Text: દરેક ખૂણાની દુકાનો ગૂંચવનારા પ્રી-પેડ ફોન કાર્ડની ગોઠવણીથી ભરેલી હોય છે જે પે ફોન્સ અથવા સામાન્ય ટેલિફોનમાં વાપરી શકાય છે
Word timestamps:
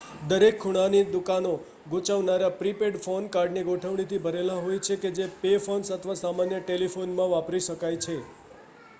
દરેક 0.29 0.55
ખૂણાની 0.59 1.01
દુકાનો 1.07 1.49
ગૂંચવનારા 1.89 2.55
પ્રી-પેડ 2.55 2.95
ફોન 3.03 3.27
કાર્ડની 3.31 3.63
ગોઠવણીથી 3.67 4.19
ભરેલી 4.23 4.55
હોય 4.61 4.79
છે 5.01 5.11
જે 5.17 5.27
પે 5.37 5.51
ફોન્સ 5.59 5.91
અથવા 5.91 6.15
સામાન્ય 6.17 6.63
ટેલિફોનમાં 6.63 7.31
વાપરી 7.31 7.61
શકાય 7.61 8.01
છે 8.01 8.17